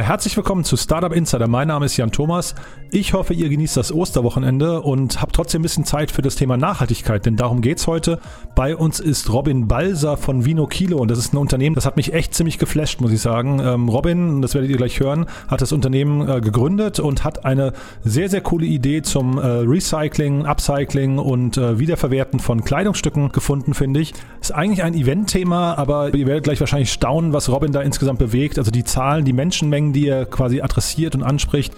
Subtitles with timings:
[0.00, 1.46] Ja, herzlich willkommen zu Startup Insider.
[1.46, 2.54] Mein Name ist Jan Thomas.
[2.90, 6.56] Ich hoffe, ihr genießt das Osterwochenende und habt trotzdem ein bisschen Zeit für das Thema
[6.56, 8.18] Nachhaltigkeit, denn darum geht's heute.
[8.54, 11.98] Bei uns ist Robin Balser von Vino Kilo und das ist ein Unternehmen, das hat
[11.98, 13.60] mich echt ziemlich geflasht, muss ich sagen.
[13.62, 17.74] Ähm, Robin, das werdet ihr gleich hören, hat das Unternehmen äh, gegründet und hat eine
[18.02, 24.00] sehr, sehr coole Idee zum äh, Recycling, Upcycling und äh, Wiederverwerten von Kleidungsstücken gefunden, finde
[24.00, 24.14] ich.
[24.40, 28.58] Ist eigentlich ein Eventthema, aber ihr werdet gleich wahrscheinlich staunen, was Robin da insgesamt bewegt.
[28.58, 31.74] Also die Zahlen, die Menschenmengen, Mengen, die er quasi adressiert und anspricht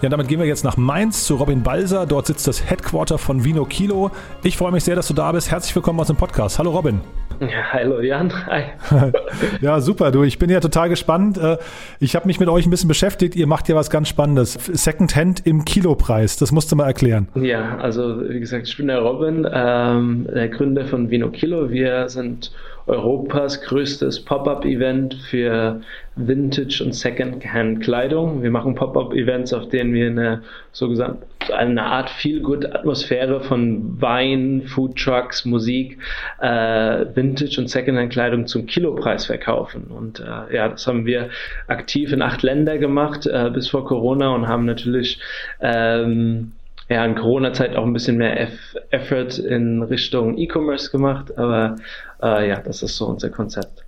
[0.00, 2.06] Ja, damit gehen wir jetzt nach Mainz zu Robin Balser.
[2.06, 4.12] Dort sitzt das Headquarter von Vino Kilo.
[4.44, 5.50] Ich freue mich sehr, dass du da bist.
[5.50, 6.60] Herzlich willkommen aus dem Podcast.
[6.60, 7.00] Hallo Robin.
[7.40, 8.32] Ja, hallo Jan.
[8.46, 8.62] Hi.
[9.60, 10.12] ja, super.
[10.12, 11.36] Du, ich bin ja total gespannt.
[11.36, 11.56] Äh,
[11.98, 13.34] ich habe mich mit euch ein bisschen beschäftigt.
[13.34, 14.52] Ihr macht ja was ganz Spannendes.
[14.72, 16.36] Secondhand im Kilopreis.
[16.36, 17.26] Das musst du mal erklären.
[17.34, 21.70] Ja, also wie gesagt, ich bin der Robin, ähm, der Gründer von Vino Kilo.
[21.70, 22.52] Wir sind
[22.88, 25.80] Europas größtes Pop-up-Event für
[26.16, 28.42] Vintage und Second-Hand-Kleidung.
[28.42, 34.96] Wir machen Pop-up-Events, auf denen wir eine so gesagt eine Art Feel-Good-Atmosphäre von Wein, Food
[34.96, 35.98] Trucks, Musik,
[36.40, 39.84] äh, Vintage und Second-Hand-Kleidung zum Kilopreis verkaufen.
[39.84, 41.30] Und äh, ja, das haben wir
[41.66, 45.20] aktiv in acht Länder gemacht äh, bis vor Corona und haben natürlich
[45.60, 46.52] ähm,
[46.88, 51.76] ja, in Corona-Zeit auch ein bisschen mehr Eff Effort in Richtung E-Commerce gemacht, aber
[52.22, 53.84] äh, ja, das ist so unser Konzept.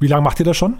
[0.00, 0.74] Wie lange macht ihr das schon?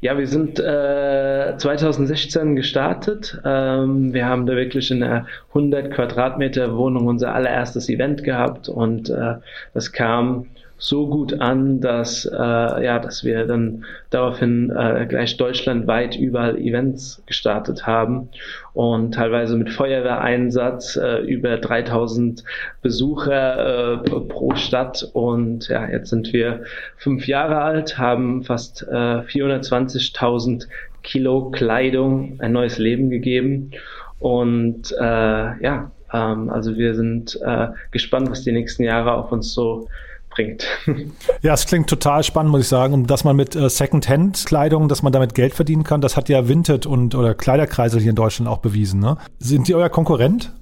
[0.00, 3.40] Ja, wir sind äh, 2016 gestartet.
[3.44, 9.10] Ähm, wir haben da wirklich in einer 100 Quadratmeter Wohnung unser allererstes Event gehabt und
[9.10, 9.34] äh,
[9.74, 10.46] das kam
[10.80, 17.22] so gut an, dass, äh, ja, dass wir dann daraufhin äh, gleich deutschlandweit überall Events
[17.26, 18.30] gestartet haben
[18.72, 22.42] und teilweise mit Feuerwehreinsatz äh, über 3000
[22.80, 25.06] Besucher äh, pro Stadt.
[25.12, 26.62] Und ja, jetzt sind wir
[26.96, 30.66] fünf Jahre alt, haben fast äh, 420.000
[31.02, 33.72] Kilo Kleidung ein neues Leben gegeben.
[34.18, 39.52] Und äh, ja, ähm, also wir sind äh, gespannt, was die nächsten Jahre auf uns
[39.52, 39.88] so
[40.40, 40.66] bringt.
[41.42, 42.92] Ja, es klingt total spannend, muss ich sagen.
[42.92, 46.48] Und dass man mit äh, Second-Hand-Kleidung, dass man damit Geld verdienen kann, das hat ja
[46.48, 49.00] Vinted und oder Kleiderkreisel hier in Deutschland auch bewiesen.
[49.00, 49.16] Ne?
[49.38, 50.52] Sind die euer Konkurrent?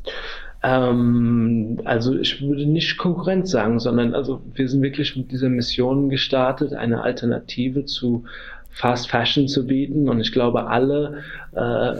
[0.62, 6.10] Ähm, also ich würde nicht Konkurrent sagen, sondern also wir sind wirklich mit dieser Mission
[6.10, 8.24] gestartet, eine Alternative zu
[8.70, 10.08] Fast Fashion zu bieten.
[10.08, 11.22] Und ich glaube, alle,
[11.52, 11.94] äh,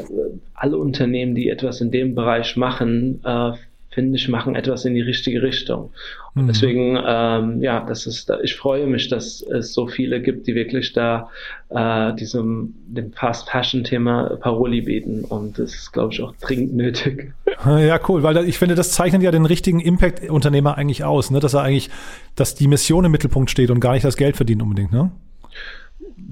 [0.54, 3.52] alle Unternehmen, die etwas in dem Bereich machen, äh,
[3.98, 5.90] finde ich, machen etwas in die richtige Richtung.
[6.36, 6.46] Und mhm.
[6.46, 10.92] deswegen, ähm, ja, das ist, ich freue mich, dass es so viele gibt, die wirklich
[10.92, 11.30] da
[11.68, 15.24] äh, diesem dem Fast Fashion Thema Paroli bieten.
[15.24, 17.32] Und das ist, glaube ich, auch dringend nötig.
[17.66, 21.40] Ja, cool, weil ich finde, das zeichnet ja den richtigen Impact-Unternehmer eigentlich aus, ne?
[21.40, 21.90] dass er eigentlich,
[22.36, 25.10] dass die Mission im Mittelpunkt steht und gar nicht das Geld verdient unbedingt, ne?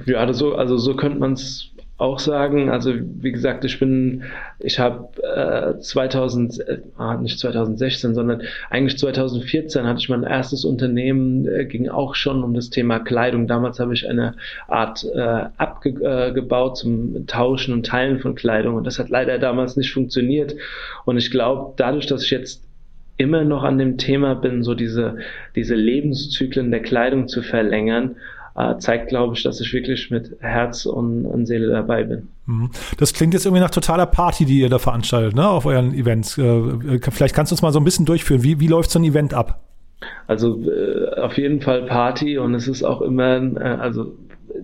[0.06, 2.68] Ja, also, also so könnte man es auch sagen.
[2.68, 4.24] Also wie gesagt, ich bin,
[4.58, 10.64] ich habe äh, 2000, äh, ah, nicht 2016, sondern eigentlich 2014 hatte ich mein erstes
[10.64, 13.46] Unternehmen, äh, ging auch schon um das Thema Kleidung.
[13.46, 14.34] Damals habe ich eine
[14.68, 19.76] Art äh, abgebaut äh, zum Tauschen und Teilen von Kleidung und das hat leider damals
[19.76, 20.54] nicht funktioniert.
[21.06, 22.62] Und ich glaube, dadurch, dass ich jetzt
[23.16, 25.16] immer noch an dem Thema bin, so diese,
[25.54, 28.16] diese Lebenszyklen der Kleidung zu verlängern
[28.78, 32.28] zeigt, glaube ich, dass ich wirklich mit Herz und, und, Seele dabei bin.
[32.46, 32.70] Mhm.
[32.98, 36.38] Das klingt jetzt irgendwie nach totaler Party, die ihr da veranstaltet, ne, auf euren Events.
[36.38, 38.42] Äh, äh, vielleicht kannst du uns mal so ein bisschen durchführen.
[38.42, 39.60] Wie, wie läuft so ein Event ab?
[40.26, 44.14] Also äh, auf jeden Fall Party und es ist auch immer, äh, also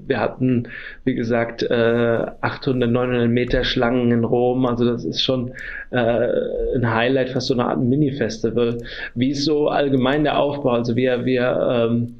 [0.06, 0.68] wir hatten,
[1.04, 4.66] wie gesagt, äh, 800, 900 Meter Schlangen in Rom.
[4.66, 5.52] Also das ist schon
[5.90, 8.78] äh, ein Highlight, fast so eine Art Mini-Festival.
[9.14, 10.70] Wie ist so allgemein der Aufbau?
[10.70, 12.16] Also wir, wir ähm,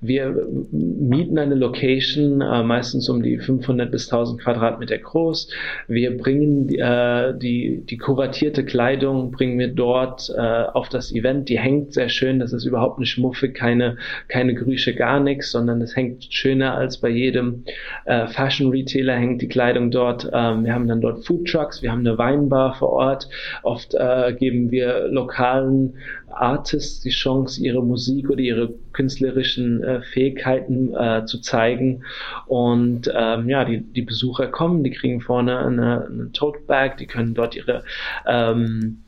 [0.00, 5.50] wir mieten eine Location, äh, meistens um die 500 bis 1000 Quadratmeter groß.
[5.88, 11.50] Wir bringen äh, die, die kuratierte Kleidung, bringen wir dort äh, auf das Event.
[11.50, 13.96] Die hängt sehr schön, das ist überhaupt nicht muffig, keine,
[14.28, 17.64] keine Grüche, gar nichts, sondern es hängt schöner als bei jedem
[18.06, 20.30] äh, Fashion Retailer hängt die Kleidung dort.
[20.32, 23.28] Ähm, wir haben dann dort Food Trucks, wir haben eine Weinbar vor Ort.
[23.62, 25.94] Oft äh, geben wir lokalen
[26.32, 32.04] Artists die Chance, ihre Musik oder ihre künstlerischen äh, Fähigkeiten äh, zu zeigen.
[32.46, 37.06] Und ähm, ja, die, die Besucher kommen, die kriegen vorne eine, eine Tote Bag, die
[37.06, 37.84] können dort ihre
[38.26, 39.02] ähm,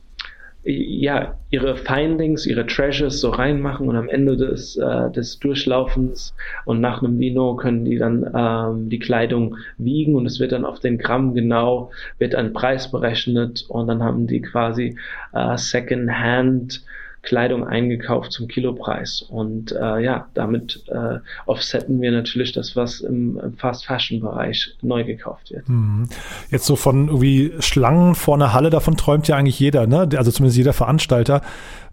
[0.65, 6.33] ja, ihre Findings, ihre Treasures so reinmachen und am Ende des, äh, des Durchlaufens
[6.65, 10.63] und nach einem Vino können die dann ähm, die Kleidung wiegen und es wird dann
[10.63, 14.95] auf den Gramm genau, wird ein Preis berechnet und dann haben die quasi
[15.33, 16.85] äh, Second Hand
[17.23, 19.21] Kleidung eingekauft zum Kilopreis.
[19.21, 25.51] Und äh, ja, damit äh, offsetten wir natürlich das, was im, im Fast-Fashion-Bereich neu gekauft
[25.51, 25.67] wird.
[25.67, 26.09] Mhm.
[26.51, 30.09] Jetzt so von irgendwie Schlangen vor einer Halle, davon träumt ja eigentlich jeder, ne?
[30.17, 31.41] also zumindest jeder Veranstalter.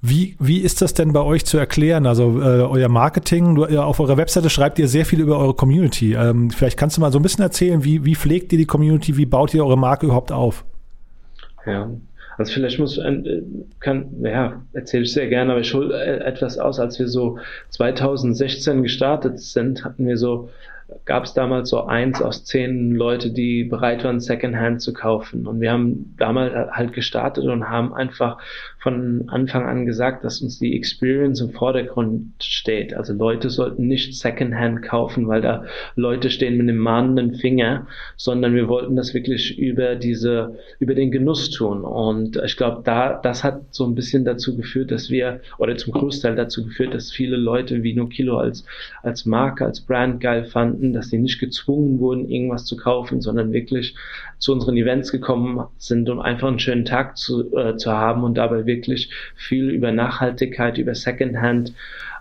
[0.03, 2.07] Wie, wie ist das denn bei euch zu erklären?
[2.07, 5.55] Also äh, euer Marketing, du, ja, auf eurer Webseite schreibt ihr sehr viel über eure
[5.55, 6.15] Community.
[6.15, 9.17] Ähm, vielleicht kannst du mal so ein bisschen erzählen, wie, wie pflegt ihr die Community,
[9.17, 10.65] wie baut ihr eure Marke überhaupt auf?
[11.67, 11.89] Ja,
[12.41, 13.43] also vielleicht muss äh,
[13.81, 16.81] kann, ja, erzähle ich sehr gerne, aber ich hole äh, etwas aus.
[16.81, 17.39] Als wir so
[17.69, 20.49] 2016 gestartet sind, hatten wir so
[21.05, 25.47] gab es damals so eins aus zehn Leute, die bereit waren, Secondhand zu kaufen.
[25.47, 28.39] Und wir haben damals halt gestartet und haben einfach
[28.81, 32.95] von Anfang an gesagt, dass uns die Experience im Vordergrund steht.
[32.95, 35.65] Also Leute sollten nicht Secondhand kaufen, weil da
[35.97, 37.87] Leute stehen mit einem mahnenden Finger,
[38.17, 41.83] sondern wir wollten das wirklich über diese, über den Genuss tun.
[41.83, 45.93] Und ich glaube, da, das hat so ein bisschen dazu geführt, dass wir, oder zum
[45.93, 48.65] Großteil dazu geführt, dass viele Leute wie Nokilo als,
[49.03, 53.53] als Marke, als Brand geil fanden dass sie nicht gezwungen wurden, irgendwas zu kaufen, sondern
[53.53, 53.95] wirklich
[54.39, 58.39] zu unseren Events gekommen sind, um einfach einen schönen Tag zu, äh, zu haben und
[58.39, 61.75] dabei wirklich viel über Nachhaltigkeit, über Secondhand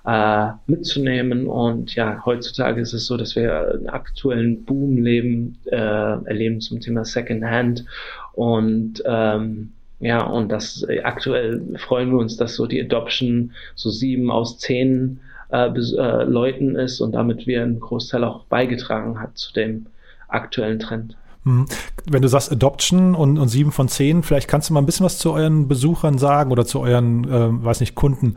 [0.05, 1.47] äh, mitzunehmen.
[1.47, 6.79] Und ja, heutzutage ist es so, dass wir einen aktuellen Boom leben, äh, erleben zum
[6.79, 7.85] Thema Secondhand
[8.33, 13.89] und ähm, ja, und das äh, aktuell freuen wir uns, dass so die Adoption so
[13.89, 15.19] sieben aus zehn
[15.51, 19.87] äh, äh, Leuten ist und damit wir einen Großteil auch beigetragen hat zu dem
[20.29, 21.17] aktuellen Trend.
[21.43, 21.65] Mhm.
[22.09, 25.05] Wenn du sagst Adoption und, und sieben von zehn, vielleicht kannst du mal ein bisschen
[25.05, 28.35] was zu euren Besuchern sagen oder zu euren, äh, weiß nicht, Kunden.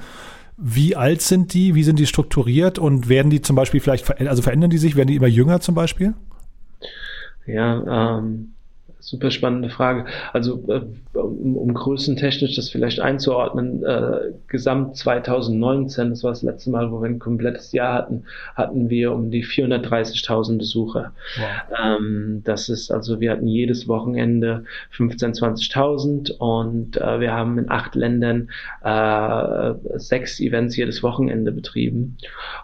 [0.57, 1.75] Wie alt sind die?
[1.75, 2.79] Wie sind die strukturiert?
[2.79, 4.97] Und werden die zum Beispiel vielleicht, also verändern die sich?
[4.97, 6.15] Werden die immer jünger zum Beispiel?
[7.47, 8.55] Ja, ähm,
[9.03, 10.07] super spannende Frage.
[10.33, 10.83] Also äh,
[11.19, 17.03] um, um größentechnisch das vielleicht einzuordnen, äh, gesamt 2019, das war das letzte Mal, wo
[17.03, 21.13] wir ein komplettes Jahr hatten, hatten wir um die 430.000 Besucher.
[21.37, 21.99] Wow.
[21.99, 24.65] Ähm, das ist also, wir hatten jedes Wochenende
[24.97, 28.49] 15.000, 20.000 und äh, wir haben in acht Ländern
[28.83, 32.17] äh, sechs Events jedes Wochenende betrieben.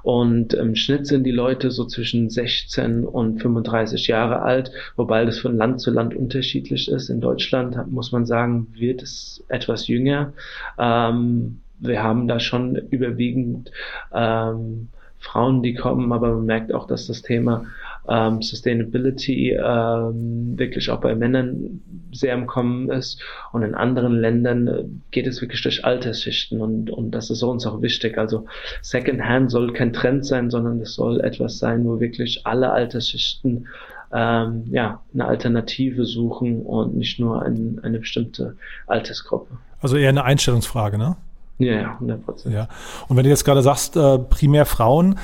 [0.02, 5.38] Und im Schnitt sind die Leute so zwischen 16 und 35 Jahre alt, wobei das
[5.38, 7.08] von Land zu Land unterschiedlich ist.
[7.10, 10.32] In Deutschland muss man sagen, sagen, wird es etwas jünger.
[10.78, 13.70] Ähm, wir haben da schon überwiegend
[14.12, 14.88] ähm,
[15.20, 17.66] Frauen, die kommen, aber man merkt auch, dass das Thema
[18.08, 21.80] ähm, Sustainability ähm, wirklich auch bei Männern
[22.12, 23.20] sehr im Kommen ist.
[23.52, 27.66] Und in anderen Ländern äh, geht es wirklich durch Altersschichten und, und das ist uns
[27.66, 28.16] auch wichtig.
[28.16, 28.46] Also
[28.80, 33.66] Secondhand soll kein Trend sein, sondern es soll etwas sein, wo wirklich alle Altersschichten
[34.12, 39.58] ähm, ja, eine Alternative suchen und nicht nur ein, eine bestimmte Altersgruppe.
[39.80, 41.16] Also eher eine Einstellungsfrage, ne?
[41.58, 42.54] Ja, ja, 100 Prozent.
[42.54, 42.68] Ja.
[43.08, 45.18] Und wenn du jetzt gerade sagst, äh, primär Frauen,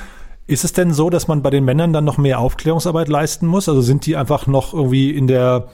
[0.47, 3.67] ist es denn so, dass man bei den Männern dann noch mehr Aufklärungsarbeit leisten muss?
[3.67, 5.67] Also sind die einfach noch irgendwie in der,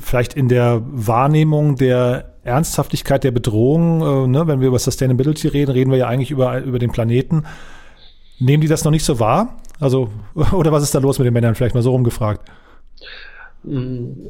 [0.00, 4.46] vielleicht in der Wahrnehmung der Ernsthaftigkeit der Bedrohung, äh, ne?
[4.46, 7.44] wenn wir über Sustainability reden, reden wir ja eigentlich über, über den Planeten.
[8.40, 9.58] Nehmen die das noch nicht so wahr?
[9.82, 10.10] Also,
[10.52, 11.54] oder was ist da los mit den Männern?
[11.54, 12.48] Vielleicht mal so rumgefragt.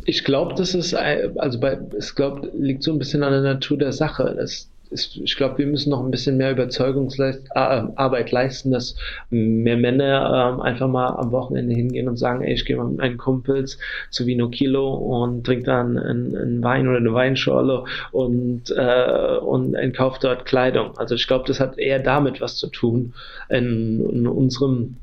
[0.04, 3.78] Ich glaube, das ist, also bei, es glaub, liegt so ein bisschen an der Natur
[3.78, 4.34] der Sache.
[4.36, 8.94] Das, ist, ich glaube, wir müssen noch ein bisschen mehr Überzeugungsarbeit leisten, dass
[9.30, 12.98] mehr Männer ähm, einfach mal am Wochenende hingehen und sagen, ey, ich gehe mal mit
[12.98, 13.78] meinen Kumpels
[14.10, 19.76] zu Vino Kilo und trinke dann einen, einen Wein oder eine Weinschorle und, äh, und
[19.94, 20.96] kauft dort Kleidung.
[20.98, 23.14] Also ich glaube, das hat eher damit was zu tun
[23.48, 24.96] in, in unserem,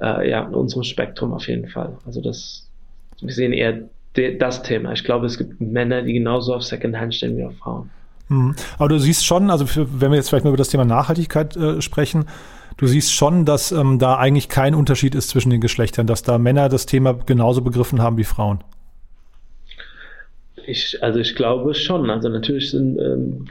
[0.00, 1.96] äh, ja, in unserem Spektrum auf jeden Fall.
[2.06, 2.68] Also das,
[3.20, 3.80] wir sehen eher
[4.38, 4.92] das Thema.
[4.92, 7.90] Ich glaube, es gibt Männer, die genauso auf Secondhand stehen wie auf Frauen.
[8.28, 8.54] Mhm.
[8.78, 11.56] Aber du siehst schon, also für, wenn wir jetzt vielleicht mal über das Thema Nachhaltigkeit
[11.56, 12.26] äh, sprechen,
[12.76, 16.38] du siehst schon, dass ähm, da eigentlich kein Unterschied ist zwischen den Geschlechtern, dass da
[16.38, 18.58] Männer das Thema genauso begriffen haben wie Frauen.
[20.66, 22.10] Ich, also ich glaube schon.
[22.10, 23.46] Also natürlich sind, ähm,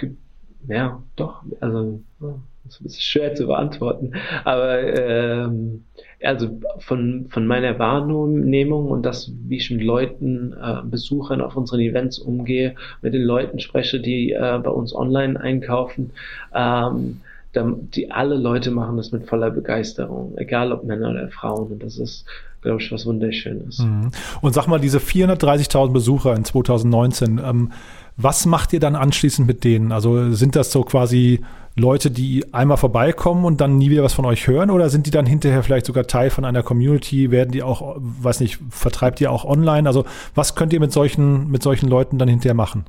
[0.67, 4.13] ja, doch, also das ist ein bisschen schwer zu beantworten.
[4.43, 5.85] Aber ähm,
[6.23, 11.79] also von, von meiner Wahrnehmung und das, wie ich mit Leuten, äh, Besuchern auf unseren
[11.79, 16.11] Events umgehe, mit den Leuten spreche, die äh, bei uns online einkaufen,
[16.55, 17.21] ähm,
[17.55, 21.71] die alle Leute machen das mit voller Begeisterung, egal ob Männer oder Frauen.
[21.71, 22.25] Und das ist,
[22.61, 23.79] glaube ich, was Wunderschönes.
[23.79, 24.11] Mhm.
[24.41, 27.71] Und sag mal, diese 430.000 Besucher in 2019, ähm,
[28.17, 29.91] was macht ihr dann anschließend mit denen?
[29.91, 31.41] Also sind das so quasi
[31.75, 34.71] Leute, die einmal vorbeikommen und dann nie wieder was von euch hören?
[34.71, 37.29] Oder sind die dann hinterher vielleicht sogar Teil von einer Community?
[37.29, 39.87] Werden die auch, weiß nicht, vertreibt ihr auch online?
[39.87, 42.85] Also was könnt ihr mit solchen, mit solchen Leuten dann hinterher machen?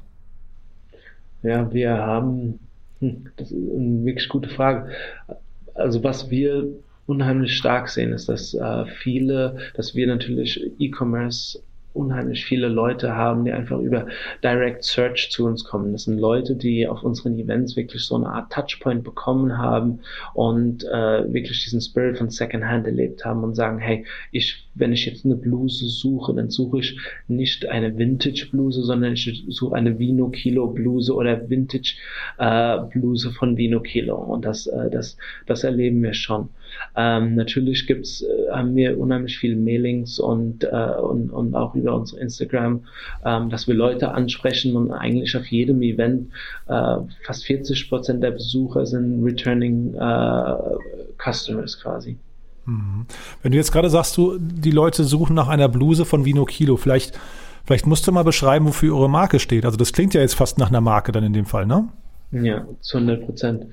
[1.43, 2.59] Ja, wir haben,
[3.01, 4.89] hm, das ist eine wirklich gute Frage.
[5.75, 6.67] Also was wir
[7.07, 11.61] unheimlich stark sehen, ist, dass äh, viele, dass wir natürlich E-Commerce
[11.99, 14.07] unheimlich viele Leute haben, die einfach über
[14.43, 15.93] Direct Search zu uns kommen.
[15.93, 20.01] Das sind Leute, die auf unseren Events wirklich so eine Art Touchpoint bekommen haben
[20.35, 25.07] und äh, wirklich diesen Spirit von Secondhand erlebt haben und sagen, hey, ich, wenn ich
[25.07, 29.99] jetzt eine Bluse suche, dann suche ich nicht eine Vintage Bluse, sondern ich suche eine
[29.99, 31.95] Vino Kilo Bluse oder Vintage
[32.39, 32.79] äh,
[33.33, 34.17] von Vino Kilo.
[34.17, 35.17] Und das, äh, das,
[35.47, 36.49] das erleben wir schon.
[36.97, 41.95] Ähm, natürlich gibt's, äh, haben wir unheimlich viele Mailings und, äh, und, und auch über
[41.95, 42.85] unser Instagram,
[43.25, 46.31] ähm, dass wir Leute ansprechen und eigentlich auf jedem Event
[46.69, 50.55] äh, fast 40 Prozent der Besucher sind Returning äh,
[51.19, 52.19] Customers quasi.
[52.69, 53.07] Mhm.
[53.43, 56.77] Wenn du jetzt gerade sagst, du, die Leute suchen nach einer Bluse von Vino Kilo,
[56.77, 57.19] vielleicht,
[57.65, 59.65] vielleicht musst du mal beschreiben, wofür eure Marke steht.
[59.65, 61.89] Also das klingt ja jetzt fast nach einer Marke dann in dem Fall, ne?
[62.31, 63.67] Ja, zu 100 Prozent.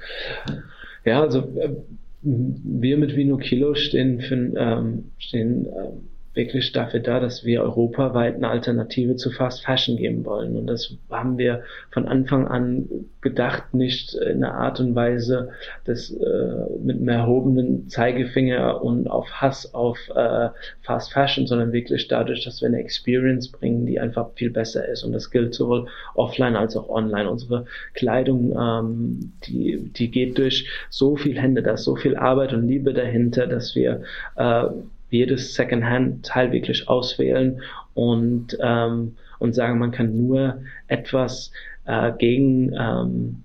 [1.04, 1.76] Ja, also äh,
[2.22, 8.36] wir mit Vino Kilo stehen, für, ähm, stehen ähm, wirklich dafür da, dass wir europaweit
[8.36, 10.56] eine Alternative zu Fast Fashion geben wollen.
[10.56, 12.88] Und das haben wir von Anfang an
[13.22, 15.50] gedacht, nicht in einer Art und Weise
[15.86, 20.50] das äh, mit einem erhobenen Zeigefinger und auf Hass auf äh,
[20.82, 25.04] Fast Fashion, sondern wirklich dadurch, dass wir eine Experience bringen, die einfach viel besser ist.
[25.04, 27.30] Und das gilt sowohl offline als auch online.
[27.30, 32.54] Unsere Kleidung, ähm, die, die geht durch so viel Hände, da ist so viel Arbeit
[32.54, 34.02] und Liebe dahinter, dass wir
[34.36, 34.66] äh,
[35.10, 37.62] jedes Secondhand-Teil wirklich auswählen
[37.94, 41.52] und, ähm, und sagen, man kann nur etwas
[41.86, 43.44] äh, gegen ähm,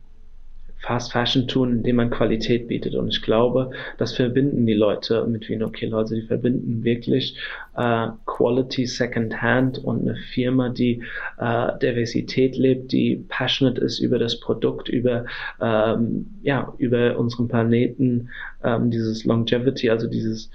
[0.81, 2.95] Fast Fashion tun, indem man Qualität bietet.
[2.95, 5.99] Und ich glaube, das verbinden die Leute mit Vino Kilo.
[5.99, 7.37] Also die verbinden wirklich
[7.77, 11.03] äh, Quality Second Hand und eine Firma, die
[11.39, 15.27] äh, Diversität lebt, die passionate ist über das Produkt, über
[15.61, 18.31] ähm, ja über unseren Planeten,
[18.65, 20.51] ähm, dieses Longevity, also dieses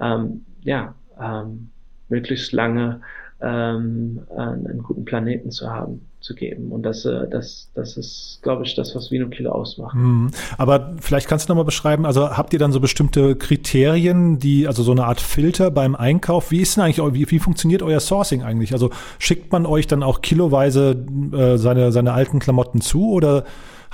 [0.00, 1.70] ähm, ja, ähm,
[2.08, 3.00] möglichst lange
[3.40, 6.72] ähm, einen guten Planeten zu haben, zu geben.
[6.72, 9.94] Und das, äh, das, das ist, glaube ich, das, was Vino Kilo ausmacht.
[9.94, 10.30] Mhm.
[10.56, 14.82] Aber vielleicht kannst du nochmal beschreiben, also habt ihr dann so bestimmte Kriterien, die, also
[14.82, 16.50] so eine Art Filter beim Einkauf?
[16.50, 18.72] Wie ist denn eigentlich, wie, wie funktioniert euer Sourcing eigentlich?
[18.72, 23.44] Also schickt man euch dann auch kiloweise äh, seine, seine alten Klamotten zu oder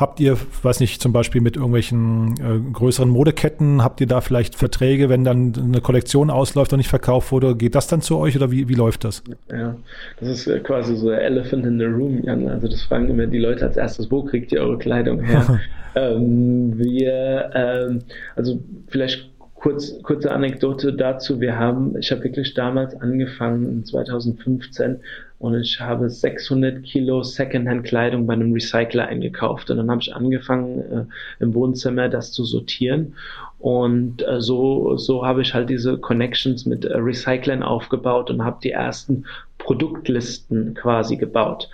[0.01, 4.55] Habt ihr, weiß nicht, zum Beispiel mit irgendwelchen äh, größeren Modeketten, habt ihr da vielleicht
[4.55, 7.55] Verträge, wenn dann eine Kollektion ausläuft und nicht verkauft wurde?
[7.55, 9.23] Geht das dann zu euch oder wie, wie läuft das?
[9.51, 9.77] Ja,
[10.19, 12.49] das ist äh, quasi so der Elephant in the Room, Jan.
[12.49, 15.61] Also das fragen immer die Leute als erstes, wo kriegt ihr eure Kleidung her?
[15.95, 17.99] ähm, wir, ähm,
[18.37, 21.43] also vielleicht kurz, kurze Anekdote dazu.
[21.43, 25.01] Wir haben, ich habe wirklich damals angefangen, 2015,
[25.41, 29.71] und ich habe 600 Kilo Secondhand-Kleidung bei einem Recycler eingekauft.
[29.71, 31.05] Und dann habe ich angefangen, äh,
[31.43, 33.15] im Wohnzimmer das zu sortieren.
[33.59, 38.59] Und äh, so, so habe ich halt diese Connections mit äh, Recyclern aufgebaut und habe
[38.63, 39.25] die ersten
[39.57, 41.71] Produktlisten quasi gebaut.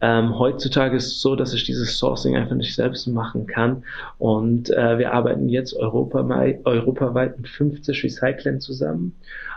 [0.00, 3.84] Ähm, heutzutage ist es so, dass ich dieses Sourcing einfach nicht selbst machen kann
[4.18, 9.14] und äh, wir arbeiten jetzt europaweit, europaweit mit 50 Recyclern zusammen.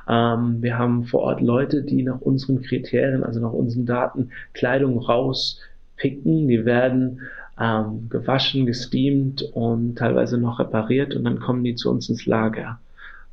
[0.08, 5.00] Ähm, wir haben vor Ort Leute, die nach unseren Kriterien, also nach unseren Daten Kleidung
[5.00, 6.48] rauspicken.
[6.48, 7.22] Die werden
[7.60, 12.80] ähm, gewaschen, gesteamt und teilweise noch repariert und dann kommen die zu uns ins Lager.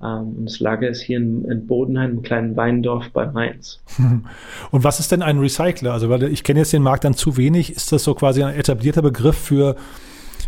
[0.02, 3.80] Ähm, und das Lager ist hier in, in Bodenheim, einem kleinen Weindorf bei Mainz.
[4.70, 5.92] Und was ist denn ein Recycler?
[5.92, 7.74] Also, weil ich kenne jetzt den Markt dann zu wenig.
[7.74, 9.74] Ist das so quasi ein etablierter Begriff für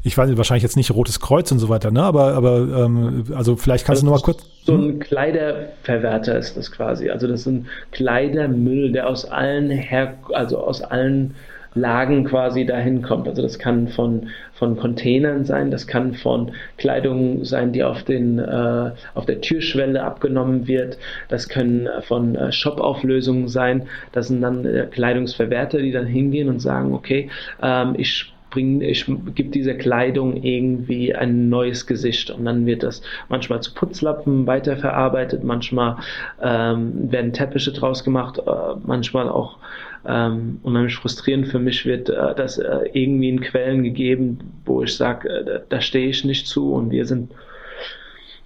[0.02, 2.02] ich weiß nicht, wahrscheinlich jetzt nicht Rotes Kreuz und so weiter, ne?
[2.02, 4.46] Aber, aber ähm, also vielleicht kannst also du noch mal kurz.
[4.64, 4.99] So ein hm?
[5.00, 7.11] Kleiderverwerter ist das quasi.
[7.11, 11.35] Also das ist ein Kleidermüll, der aus allen her, also aus allen
[11.75, 13.29] Lagen quasi dahin kommt.
[13.29, 18.38] Also das kann von, von Containern sein, das kann von Kleidung sein, die auf, den,
[18.38, 20.99] äh, auf der Türschwelle abgenommen wird,
[21.29, 26.59] das können von äh, Shop-Auflösungen sein, das sind dann äh, Kleidungsverwerter, die dann hingehen und
[26.59, 27.31] sagen, okay,
[27.62, 33.02] ähm, ich bringe, ich gebe dieser Kleidung irgendwie ein neues Gesicht und dann wird das
[33.28, 35.97] manchmal zu Putzlappen weiterverarbeitet, manchmal
[36.42, 38.50] ähm, werden Teppiche draus gemacht, äh,
[38.85, 39.59] manchmal auch
[40.07, 44.97] ähm, unheimlich frustrierend für mich wird äh, das äh, irgendwie in Quellen gegeben, wo ich
[44.97, 47.30] sage, äh, da, da stehe ich nicht zu und wir sind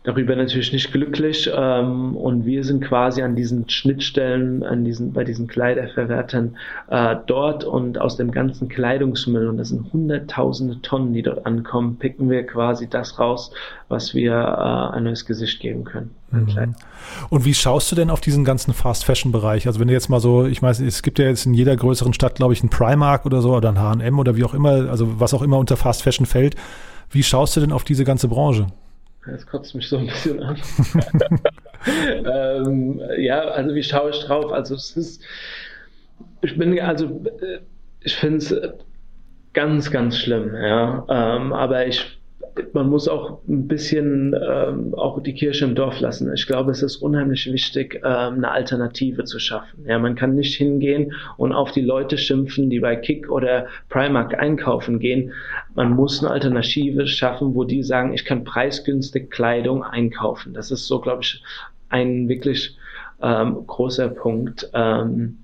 [0.05, 5.25] darüber natürlich nicht glücklich ähm, und wir sind quasi an diesen Schnittstellen, an diesen, bei
[5.25, 6.57] diesen Kleiderverwertern
[6.91, 11.97] äh, dort und aus dem ganzen Kleidungsmüll, und das sind hunderttausende Tonnen, die dort ankommen,
[11.97, 13.51] picken wir quasi das raus,
[13.89, 16.11] was wir äh, ein neues Gesicht geben können.
[16.31, 16.75] Mhm.
[17.31, 19.67] Und wie schaust du denn auf diesen ganzen Fast-Fashion-Bereich?
[19.67, 22.13] Also wenn du jetzt mal so, ich weiß, es gibt ja jetzt in jeder größeren
[22.13, 25.19] Stadt, glaube ich, einen Primark oder so oder ein H&M oder wie auch immer, also
[25.19, 26.57] was auch immer unter Fast-Fashion fällt.
[27.11, 28.67] Wie schaust du denn auf diese ganze Branche?
[29.31, 30.61] Jetzt kotzt mich so ein bisschen an.
[32.27, 34.53] ähm, ja, also wie schaue ich drauf?
[34.53, 35.23] Also es ist,
[36.43, 37.61] ich bin, also äh,
[38.01, 38.55] ich finde es
[39.55, 41.07] ganz, ganz schlimm, ja.
[41.09, 42.19] Ähm, aber ich
[42.73, 46.33] man muss auch ein bisschen ähm, auch die Kirche im Dorf lassen.
[46.33, 49.85] Ich glaube, es ist unheimlich wichtig, ähm, eine Alternative zu schaffen.
[49.87, 54.39] Ja, man kann nicht hingehen und auf die Leute schimpfen, die bei Kick oder Primark
[54.39, 55.33] einkaufen gehen.
[55.75, 60.55] Man muss eine Alternative schaffen, wo die sagen, ich kann preisgünstig Kleidung einkaufen.
[60.55, 61.43] Das ist so, glaube ich,
[61.89, 62.77] ein wirklich
[63.23, 64.71] ähm, großer Punkt.
[64.75, 65.39] Ähm,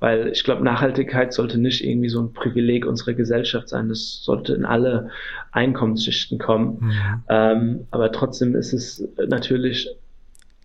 [0.00, 3.88] weil ich glaube, Nachhaltigkeit sollte nicht irgendwie so ein Privileg unserer Gesellschaft sein.
[3.88, 5.10] Das sollte in alle
[5.52, 6.78] Einkommensschichten kommen.
[6.80, 7.22] Mhm.
[7.28, 9.88] Ähm, aber trotzdem ist es natürlich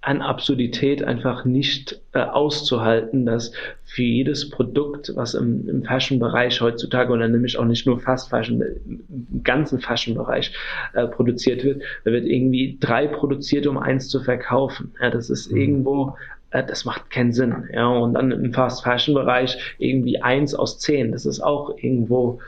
[0.01, 3.51] an Absurdität einfach nicht äh, auszuhalten, dass
[3.83, 8.61] für jedes Produkt, was im, im Fashion-Bereich heutzutage oder nämlich auch nicht nur Fast Fashion,
[8.61, 10.53] im ganzen Fashion-Bereich
[10.93, 14.93] äh, produziert wird, da wird irgendwie drei produziert, um eins zu verkaufen.
[15.01, 15.57] Ja, das ist mhm.
[15.57, 17.69] irgendwo äh, das macht keinen Sinn.
[17.73, 21.11] Ja, und dann im Fast Fashion Bereich irgendwie eins aus zehn.
[21.11, 22.39] Das ist auch irgendwo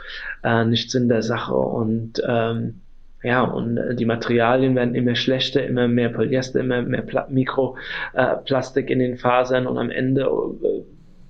[0.43, 1.53] äh, nicht Sinn der Sache.
[1.53, 2.81] Und ähm,
[3.23, 8.89] ja, und äh, die Materialien werden immer schlechter, immer mehr Polyester, immer mehr Pla Mikroplastik
[8.89, 10.81] äh, in den Fasern und am Ende äh,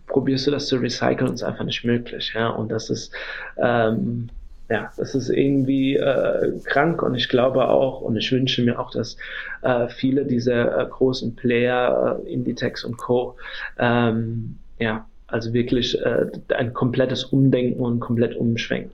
[0.07, 2.33] probierst du das zu recyceln ist einfach nicht möglich.
[2.33, 3.13] Ja, und das ist
[3.57, 4.29] ähm,
[4.71, 8.91] ja, das ist irgendwie äh, krank und ich glaube auch und ich wünsche mir auch,
[8.91, 9.17] dass
[9.63, 13.35] äh, viele dieser äh, großen Player, äh, Inditex und Co.,
[13.77, 18.91] ähm, ja, also wirklich äh, ein komplettes Umdenken und komplett umschwenken.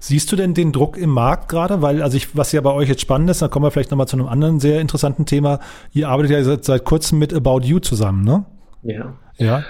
[0.00, 1.80] Siehst du denn den Druck im Markt gerade?
[1.82, 4.08] Weil, also ich, was ja bei euch jetzt spannend ist, da kommen wir vielleicht nochmal
[4.08, 5.60] zu einem anderen sehr interessanten Thema.
[5.94, 8.44] Ihr arbeitet ja seit, seit kurzem mit About You zusammen, ne?
[8.82, 9.14] Ja.
[9.38, 9.64] Ja.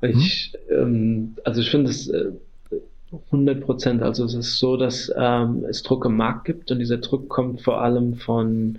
[0.00, 0.76] Ich, hm?
[0.76, 2.32] ähm, also ich finde es äh,
[3.26, 4.02] 100 Prozent.
[4.02, 7.62] Also es ist so, dass ähm, es Druck im Markt gibt und dieser Druck kommt
[7.62, 8.78] vor allem von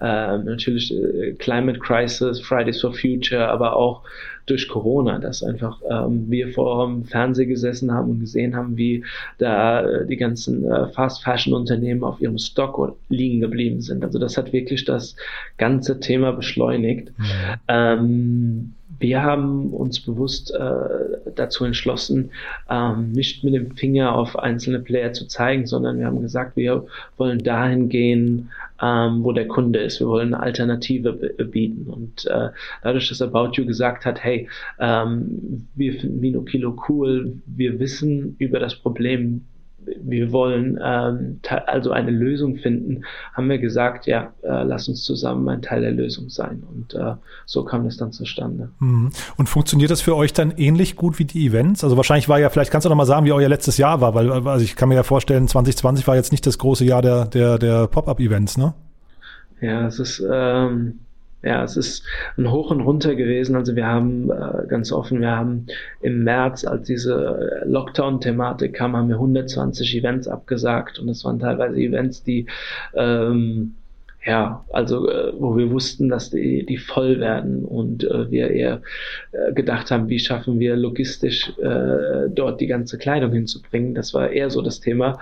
[0.00, 4.02] ähm, natürlich äh, Climate Crisis, Fridays for Future, aber auch
[4.46, 9.04] durch Corona, dass einfach ähm, wir vor dem Fernseher gesessen haben und gesehen haben, wie
[9.38, 14.04] da äh, die ganzen äh, Fast Fashion Unternehmen auf ihrem Stock liegen geblieben sind.
[14.04, 15.14] Also das hat wirklich das
[15.58, 17.12] ganze Thema beschleunigt.
[17.16, 17.24] Mhm.
[17.68, 22.30] Ähm, wir haben uns bewusst äh, dazu entschlossen,
[22.68, 26.86] ähm, nicht mit dem Finger auf einzelne Player zu zeigen, sondern wir haben gesagt, wir
[27.16, 28.50] wollen dahin gehen,
[28.80, 30.00] ähm, wo der Kunde ist.
[30.00, 31.90] Wir wollen eine Alternative bieten.
[31.90, 32.48] Und äh,
[32.82, 38.36] dadurch, dass About You gesagt hat, hey, ähm, wir finden Mino Kilo cool, wir wissen
[38.38, 39.44] über das Problem
[39.84, 45.48] wir wollen ähm, also eine Lösung finden, haben wir gesagt, ja, äh, lass uns zusammen
[45.48, 46.62] ein Teil der Lösung sein.
[46.68, 47.14] Und äh,
[47.46, 48.70] so kam das dann zustande.
[48.78, 49.10] Mhm.
[49.36, 51.84] Und funktioniert das für euch dann ähnlich gut wie die Events?
[51.84, 54.14] Also wahrscheinlich war ja, vielleicht kannst du noch mal sagen, wie euer letztes Jahr war,
[54.14, 57.26] weil also ich kann mir ja vorstellen, 2020 war jetzt nicht das große Jahr der,
[57.26, 58.74] der, der Pop-Up-Events, ne?
[59.60, 60.98] Ja, es ist ähm,
[61.42, 62.04] ja, es ist
[62.36, 63.56] ein Hoch und runter gewesen.
[63.56, 65.66] Also wir haben äh, ganz offen, wir haben
[66.00, 71.76] im März, als diese Lockdown-Thematik kam, haben wir 120 Events abgesagt und das waren teilweise
[71.76, 72.46] Events, die
[72.94, 73.74] ähm,
[74.24, 78.82] ja, also äh, wo wir wussten, dass die, die voll werden und äh, wir eher
[79.32, 83.94] äh, gedacht haben, wie schaffen wir logistisch äh, dort die ganze Kleidung hinzubringen.
[83.94, 85.18] Das war eher so das Thema.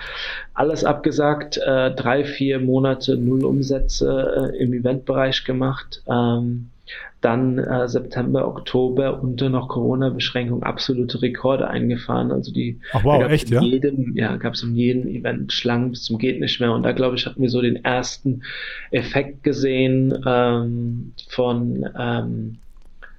[0.52, 6.02] Alles abgesagt, äh, drei, vier Monate null Umsätze äh, im Eventbereich gemacht.
[6.06, 6.68] Ähm,
[7.20, 12.33] dann äh, September, Oktober unter noch Corona-Beschränkung absolute Rekorde eingefahren.
[12.33, 13.61] Also die Ach wow, echt, ja?
[13.61, 16.72] Jedem, ja, gab es in jedem Event Schlangen bis zum geht nicht mehr.
[16.72, 18.42] Und da glaube ich, hatten wir so den ersten
[18.90, 22.59] Effekt gesehen ähm, von ähm,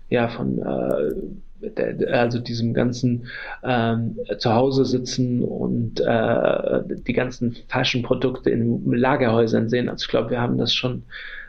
[0.10, 3.28] ja von äh, also diesem ganzen
[3.64, 9.88] ähm, Zuhause sitzen und äh, die ganzen Fashion-Produkte in Lagerhäusern sehen.
[9.88, 11.04] Also ich glaube, wir haben das schon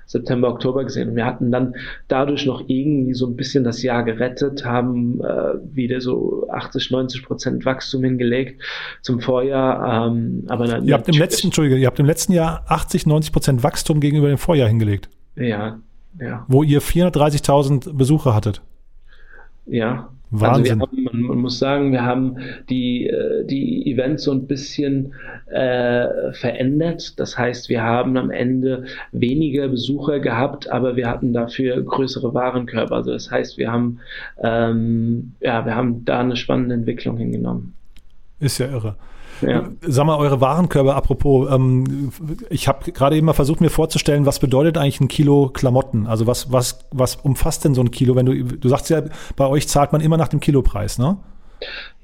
[0.06, 1.10] September, Oktober gesehen.
[1.10, 1.74] Und wir hatten dann
[2.08, 7.24] dadurch noch irgendwie so ein bisschen das Jahr gerettet, haben äh, wieder so 80, 90
[7.24, 8.62] Prozent Wachstum hingelegt
[9.02, 10.08] zum Vorjahr.
[10.08, 13.32] Ähm, aber dann, ihr habt im letzten, Entschuldige, ihr habt im letzten Jahr 80, 90
[13.32, 15.08] Prozent Wachstum gegenüber dem Vorjahr hingelegt.
[15.36, 15.78] Ja,
[16.20, 16.44] ja.
[16.48, 18.62] Wo ihr 430.000 Besucher hattet.
[19.66, 20.80] Ja, Wahnsinn.
[20.80, 22.36] Also haben, man, man, muss sagen, wir haben
[22.70, 25.12] die, äh, die Events so ein bisschen
[25.46, 27.20] äh, verändert.
[27.20, 32.96] Das heißt, wir haben am Ende weniger Besucher gehabt, aber wir hatten dafür größere Warenkörper.
[32.96, 34.00] Also das heißt, wir haben,
[34.42, 37.74] ähm, ja, wir haben da eine spannende Entwicklung hingenommen.
[38.40, 38.96] Ist ja irre.
[39.42, 39.68] Ja.
[39.82, 42.10] Sag mal, eure Warenkörbe, apropos, ähm,
[42.50, 46.06] ich habe gerade eben mal versucht, mir vorzustellen, was bedeutet eigentlich ein Kilo Klamotten?
[46.06, 48.16] Also was, was, was umfasst denn so ein Kilo?
[48.16, 49.02] Wenn du, du sagst ja,
[49.36, 51.18] bei euch zahlt man immer nach dem Kilopreis, ne?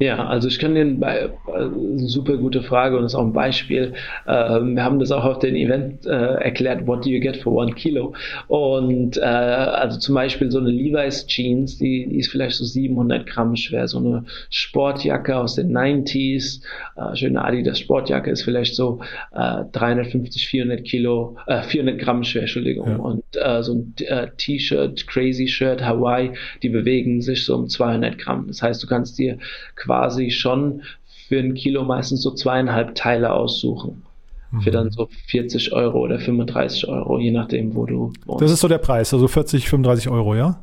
[0.01, 3.95] Ja, also ich kann dir bei, eine super gute Frage und ist auch ein Beispiel.
[4.29, 7.53] Ähm, wir haben das auch auf dem Event äh, erklärt, what do you get for
[7.53, 8.15] one kilo?
[8.47, 13.27] Und äh, also zum Beispiel so eine Levi's Jeans, die, die ist vielleicht so 700
[13.27, 13.89] Gramm schwer.
[13.89, 16.63] So eine Sportjacke aus den 90s,
[16.97, 19.01] äh, schöne Adidas Sportjacke ist vielleicht so
[19.33, 22.89] äh, 350, 400 Kilo, äh, 400 Gramm schwer, Entschuldigung.
[22.89, 22.97] Ja.
[22.99, 26.31] Und äh, so ein äh, T-Shirt, Crazy Shirt, Hawaii,
[26.63, 28.47] die bewegen sich so um 200 Gramm.
[28.47, 29.39] Das heißt, du kannst dir
[29.77, 30.83] quasi schon
[31.29, 34.03] für ein Kilo meistens so zweieinhalb Teile aussuchen.
[34.51, 34.61] Mhm.
[34.63, 38.43] Für dann so 40 Euro oder 35 Euro, je nachdem, wo du wohnst.
[38.43, 40.59] Das ist so der Preis, also 40, 35 Euro, ja?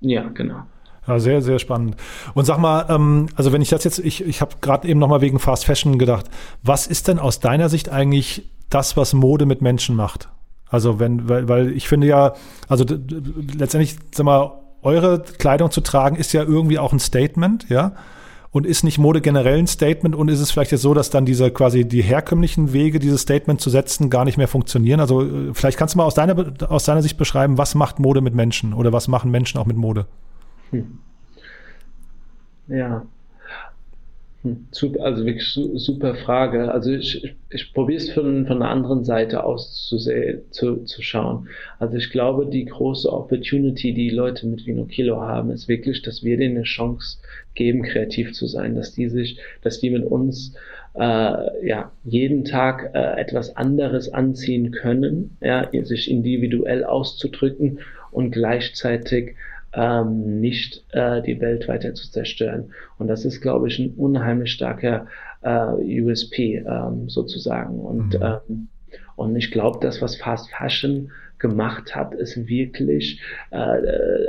[0.00, 0.62] Ja, genau.
[1.06, 1.96] Ja, sehr, sehr spannend.
[2.34, 5.20] Und sag mal, ähm, also wenn ich das jetzt, ich, ich habe gerade eben nochmal
[5.20, 6.26] wegen Fast Fashion gedacht,
[6.62, 10.28] was ist denn aus deiner Sicht eigentlich das, was Mode mit Menschen macht?
[10.68, 12.34] Also wenn, weil, weil ich finde ja,
[12.68, 12.84] also
[13.56, 17.92] letztendlich, sag mal, eure Kleidung zu tragen ist ja irgendwie auch ein Statement, ja.
[18.54, 21.26] Und ist nicht Mode generell ein Statement und ist es vielleicht jetzt so, dass dann
[21.26, 25.00] diese quasi die herkömmlichen Wege, dieses Statement zu setzen, gar nicht mehr funktionieren?
[25.00, 28.20] Also äh, vielleicht kannst du mal aus deiner, aus deiner Sicht beschreiben, was macht Mode
[28.20, 30.06] mit Menschen oder was machen Menschen auch mit Mode?
[30.70, 31.00] Hm.
[32.68, 33.04] Ja,
[35.00, 36.70] also wirklich super Frage.
[36.70, 39.96] Also ich, ich, probiere es von, von der anderen Seite aus zu,
[40.50, 41.48] zu, zu schauen.
[41.78, 46.36] Also ich glaube, die große Opportunity, die Leute mit Vinokilo haben, ist wirklich, dass wir
[46.36, 47.18] denen eine Chance
[47.54, 50.54] geben, kreativ zu sein, dass die sich, dass die mit uns
[50.94, 57.80] äh, ja jeden Tag äh, etwas anderes anziehen können, ja, sich individuell auszudrücken
[58.10, 59.36] und gleichzeitig
[59.74, 62.72] ähm, nicht äh, die Welt weiter zu zerstören.
[62.98, 65.06] Und das ist, glaube ich, ein unheimlich starker
[65.42, 67.78] äh, USP ähm, sozusagen.
[67.78, 68.22] Und, mhm.
[68.22, 68.68] ähm,
[69.16, 73.20] und ich glaube, das, was Fast Fashion gemacht hat, ist wirklich
[73.50, 73.76] äh,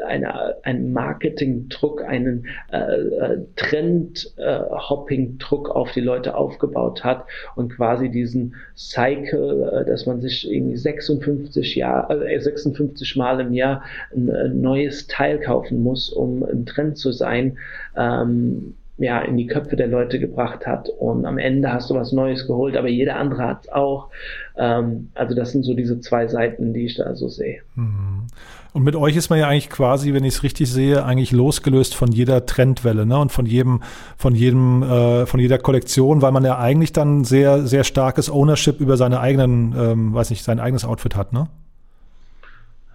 [0.05, 8.55] eine, ein Marketingdruck, einen äh, äh Trend-Hopping-Druck auf die Leute aufgebaut hat und quasi diesen
[8.75, 14.61] Cycle, äh, dass man sich irgendwie 56 Jahr, äh, 56 Mal im Jahr ein, ein
[14.61, 17.57] neues Teil kaufen muss, um im Trend zu sein,
[17.95, 20.89] ähm, ja, in die Köpfe der Leute gebracht hat.
[20.89, 24.10] Und am Ende hast du was Neues geholt, aber jeder andere hat es auch.
[24.58, 27.60] Ähm, also das sind so diese zwei Seiten, die ich da so sehe.
[27.75, 28.27] Mhm.
[28.71, 31.95] Und mit euch ist man ja eigentlich quasi, wenn ich es richtig sehe, eigentlich losgelöst
[31.95, 33.17] von jeder Trendwelle ne?
[33.17, 33.81] und von jedem,
[34.17, 38.81] von jedem, äh, von jeder Kollektion, weil man ja eigentlich dann sehr, sehr starkes Ownership
[38.81, 41.47] über seine eigenen, ähm, weiß nicht, sein eigenes Outfit hat, ne?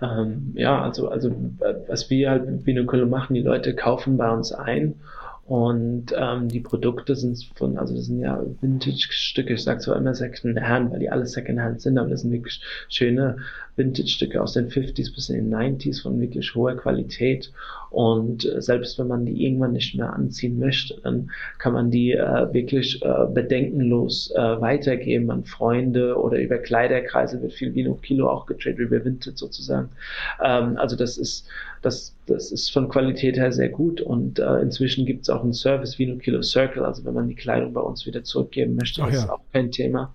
[0.02, 1.30] Ähm, ja, also, also
[1.88, 4.94] was wir halt wie eine machen, die Leute kaufen bei uns ein
[5.50, 10.14] und ähm, die Produkte sind von, also das sind ja Vintage-Stücke, ich sage zwar immer
[10.14, 13.38] Second-Hand, weil die alle Second-Hand sind, aber das sind wirklich schöne
[13.74, 17.50] Vintage-Stücke aus den 50s bis in den 90s von wirklich hoher Qualität.
[17.90, 22.12] Und äh, selbst wenn man die irgendwann nicht mehr anziehen möchte, dann kann man die
[22.12, 28.30] äh, wirklich äh, bedenkenlos äh, weitergeben an Freunde oder über Kleiderkreise wird viel Vino Kilo
[28.30, 29.88] auch getradet, über Vintage sozusagen.
[30.40, 31.48] Ähm, also das ist,
[31.82, 35.52] das, das ist von Qualität her sehr gut und äh, inzwischen gibt es auch einen
[35.52, 39.12] Service Vino Kilo Circle, also wenn man die Kleidung bei uns wieder zurückgeben möchte, das
[39.12, 39.18] ja.
[39.20, 40.12] ist auch kein Thema.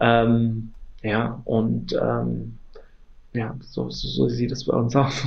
[0.00, 2.58] Ähm, ja, und ähm,
[3.34, 5.22] ja, so, so, so sieht es bei uns aus.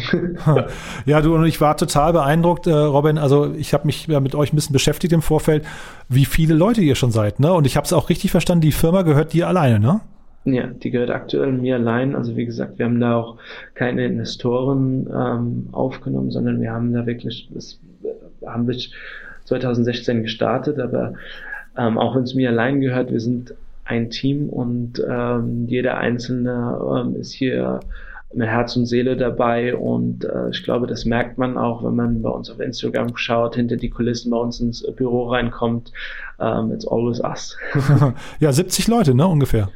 [1.05, 3.17] ja, du und ich war total beeindruckt, äh, Robin.
[3.17, 5.63] Also ich habe mich ja mit euch ein bisschen beschäftigt im Vorfeld,
[6.09, 7.53] wie viele Leute ihr schon seid, ne?
[7.53, 10.01] Und ich habe es auch richtig verstanden, die Firma gehört dir alleine, ne?
[10.43, 12.15] Ja, die gehört aktuell mir allein.
[12.15, 13.37] Also wie gesagt, wir haben da auch
[13.75, 17.79] keine Investoren ähm, aufgenommen, sondern wir haben da wirklich, das
[18.45, 18.75] haben wir
[19.45, 21.13] 2016 gestartet, aber
[21.77, 23.53] ähm, auch wenn es mir allein gehört, wir sind
[23.85, 27.81] ein Team und ähm, jeder Einzelne ähm, ist hier
[28.33, 32.21] mit Herz und Seele dabei und äh, ich glaube, das merkt man auch, wenn man
[32.21, 35.91] bei uns auf Instagram schaut, hinter die Kulissen bei uns ins Büro reinkommt.
[36.37, 37.55] Um, ähm, it's always us.
[38.39, 39.69] ja, 70 Leute, ne, ungefähr.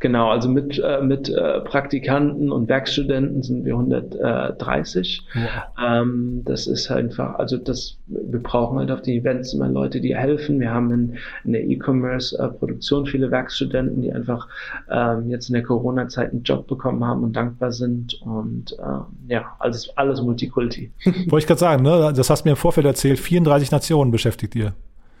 [0.00, 5.26] Genau, also mit, äh, mit äh, Praktikanten und Werkstudenten sind wir 130.
[5.34, 5.42] Wow.
[5.84, 10.14] Ähm, das ist einfach, also das, wir brauchen halt auf die Events immer Leute, die
[10.14, 10.60] helfen.
[10.60, 14.46] Wir haben in, in der E-Commerce-Produktion viele Werkstudenten, die einfach
[14.88, 18.20] ähm, jetzt in der Corona-Zeit einen Job bekommen haben und dankbar sind.
[18.22, 20.92] Und ähm, ja, alles, alles Multikulti.
[21.04, 22.12] Wollte ich gerade sagen, ne?
[22.14, 24.74] das hast du mir im Vorfeld erzählt, 34 Nationen beschäftigt ihr.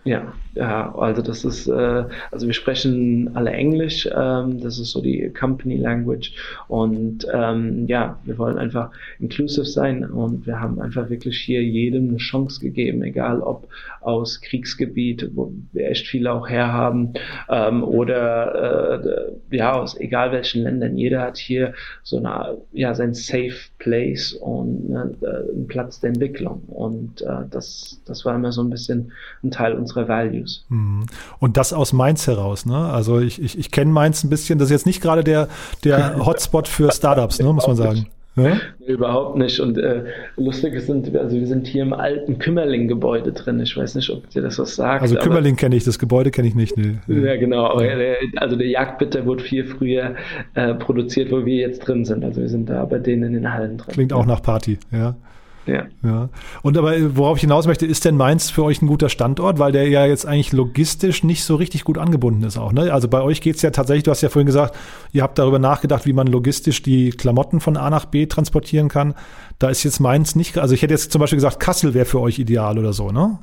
[0.08, 5.02] Ja, ja, also das ist, äh, also wir sprechen alle Englisch, ähm, das ist so
[5.02, 6.32] die Company Language
[6.66, 8.90] und ähm, ja, wir wollen einfach
[9.20, 13.68] inclusive sein und wir haben einfach wirklich hier jedem eine Chance gegeben, egal ob
[14.00, 17.12] aus Kriegsgebiet, wo wir echt viele auch herhaben
[17.50, 19.04] ähm, oder
[19.50, 20.96] äh, ja, aus egal welchen Ländern.
[20.96, 26.08] Jeder hat hier so eine, ja, sein Safe Place und ne, äh, einen Platz der
[26.08, 29.12] Entwicklung und äh, das, das war immer so ein bisschen
[29.44, 30.64] ein Teil unserer unsere Values.
[30.68, 31.06] Mhm.
[31.38, 32.76] Und das aus Mainz heraus, ne?
[32.76, 35.48] Also ich, ich, ich kenne Mainz ein bisschen, das ist jetzt nicht gerade der,
[35.84, 38.06] der Hotspot für Startups, ne, muss man sagen.
[38.36, 38.54] Ja?
[38.78, 39.58] Nee, überhaupt nicht.
[39.58, 40.04] Und äh,
[40.36, 43.58] lustig ist, also wir sind hier im alten Kümmerling-Gebäude drin.
[43.58, 45.02] Ich weiß nicht, ob dir das was sagt.
[45.02, 46.76] Also Kümmerling kenne ich, das Gebäude kenne ich nicht.
[46.76, 46.98] Nee.
[47.08, 47.66] Ja, genau.
[47.66, 50.14] Aber der, also der Jagdbitter wurde viel früher
[50.54, 52.24] äh, produziert, wo wir jetzt drin sind.
[52.24, 53.92] Also wir sind da bei denen in den Hallen drin.
[53.92, 55.16] Klingt auch nach Party, ja.
[55.68, 55.84] Ja.
[56.02, 56.28] ja.
[56.62, 59.70] Und aber worauf ich hinaus möchte, ist denn Mainz für euch ein guter Standort, weil
[59.70, 62.72] der ja jetzt eigentlich logistisch nicht so richtig gut angebunden ist auch.
[62.72, 62.92] Ne?
[62.92, 64.74] Also bei euch geht es ja tatsächlich, du hast ja vorhin gesagt,
[65.12, 69.14] ihr habt darüber nachgedacht, wie man logistisch die Klamotten von A nach B transportieren kann.
[69.58, 72.20] Da ist jetzt Mainz nicht, also ich hätte jetzt zum Beispiel gesagt, Kassel wäre für
[72.20, 73.38] euch ideal oder so, ne?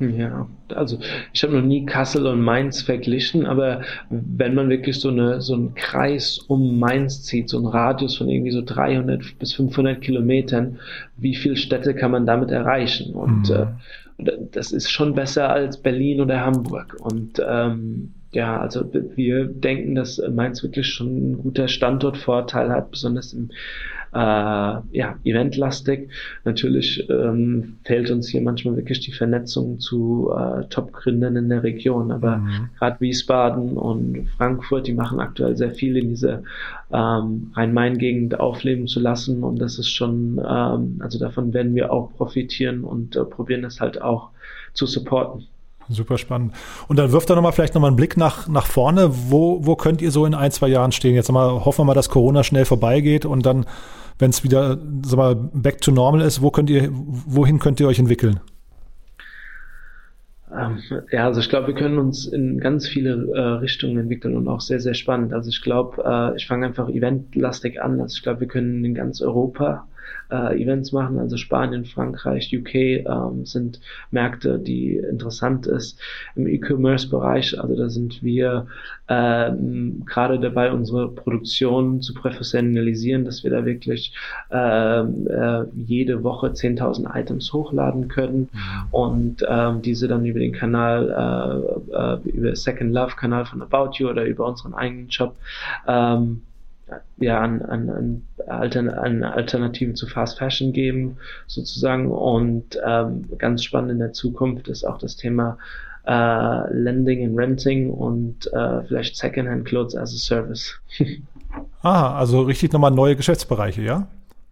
[0.00, 0.98] Ja, also
[1.32, 5.54] ich habe noch nie Kassel und Mainz verglichen, aber wenn man wirklich so, eine, so
[5.54, 10.78] einen Kreis um Mainz zieht, so einen Radius von irgendwie so 300 bis 500 Kilometern,
[11.16, 13.14] wie viele Städte kann man damit erreichen?
[13.14, 14.24] Und mhm.
[14.24, 16.96] äh, das ist schon besser als Berlin oder Hamburg.
[17.00, 23.32] Und ähm, ja, also wir denken, dass Mainz wirklich schon ein guter Standortvorteil hat, besonders
[23.32, 23.50] im
[24.14, 26.08] äh, ja, eventlastig.
[26.44, 32.12] Natürlich ähm, fehlt uns hier manchmal wirklich die Vernetzung zu äh, Top-Gründern in der Region,
[32.12, 32.68] aber mhm.
[32.78, 36.42] gerade Wiesbaden und Frankfurt, die machen aktuell sehr viel in dieser
[36.92, 42.12] ähm, Rhein-Main-Gegend aufleben zu lassen und das ist schon, ähm, also davon werden wir auch
[42.12, 44.30] profitieren und äh, probieren das halt auch
[44.74, 45.46] zu supporten.
[45.88, 46.54] Super spannend.
[46.88, 49.10] Und dann wirft er nochmal vielleicht nochmal einen Blick nach, nach vorne.
[49.30, 51.14] Wo, wo könnt ihr so in ein, zwei Jahren stehen?
[51.14, 53.66] Jetzt mal hoffen wir mal, dass Corona schnell vorbeigeht und dann,
[54.18, 57.88] wenn es wieder sag mal, back to normal ist, wo könnt ihr, wohin könnt ihr
[57.88, 58.40] euch entwickeln?
[60.56, 60.78] Ähm,
[61.10, 64.60] ja, also ich glaube, wir können uns in ganz viele äh, Richtungen entwickeln und auch
[64.60, 65.32] sehr, sehr spannend.
[65.32, 68.00] Also ich glaube, äh, ich fange einfach eventlastig an.
[68.00, 69.86] Also ich glaube, wir können in ganz Europa
[70.30, 71.18] äh, Events machen.
[71.18, 75.98] Also Spanien, Frankreich, UK ähm, sind Märkte, die interessant ist.
[76.36, 78.66] Im E-Commerce-Bereich, also da sind wir
[79.08, 84.14] ähm, gerade dabei, unsere Produktion zu professionalisieren, dass wir da wirklich
[84.50, 88.88] ähm, äh, jede Woche 10.000 Items hochladen können mhm.
[88.92, 93.90] und ähm, diese dann über den Kanal, äh, äh, über Second Love Kanal von About
[93.98, 95.36] You oder über unseren eigenen Shop
[95.86, 96.42] ähm,
[97.18, 101.16] ja, an, an, an, Altern an Alternativen zu Fast Fashion geben,
[101.46, 102.10] sozusagen.
[102.10, 105.58] Und ähm, ganz spannend in der Zukunft ist auch das Thema
[106.06, 110.80] äh, Lending and Renting und äh, vielleicht Secondhand Clothes as a Service.
[111.82, 114.06] Aha, also richtig nochmal neue Geschäftsbereiche, ja?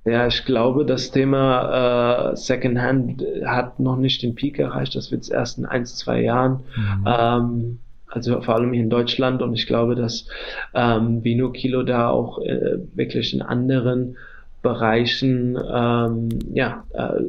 [0.05, 4.97] Ja, ich glaube, das Thema äh, Secondhand hat noch nicht den Peak erreicht.
[4.97, 6.61] Das wird es erst in ein, zwei Jahren.
[6.77, 7.05] Mhm.
[7.07, 7.79] Ähm,
[8.13, 10.27] also vor allem hier in Deutschland und ich glaube, dass
[10.75, 14.17] ähm, Vino Kilo da auch äh, wirklich in anderen
[14.63, 17.23] Bereichen ähm, ja äh,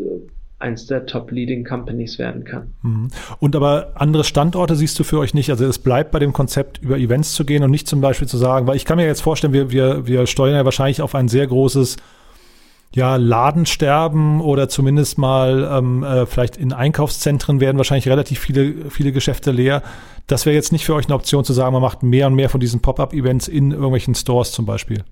[0.59, 2.73] eins der Top-Leading Companies werden kann.
[2.81, 3.09] Mhm.
[3.39, 5.49] Und aber andere Standorte siehst du für euch nicht.
[5.49, 8.37] Also es bleibt bei dem Konzept, über Events zu gehen und nicht zum Beispiel zu
[8.37, 11.27] sagen, weil ich kann mir jetzt vorstellen, wir, wir, wir steuern ja wahrscheinlich auf ein
[11.27, 11.97] sehr großes
[12.95, 19.11] ja, Ladensterben oder zumindest mal ähm, äh, vielleicht in Einkaufszentren werden wahrscheinlich relativ viele, viele
[19.11, 19.81] Geschäfte leer.
[20.27, 22.49] Das wäre jetzt nicht für euch eine Option zu sagen, man macht mehr und mehr
[22.49, 25.03] von diesen Pop-up-Events in irgendwelchen Stores zum Beispiel.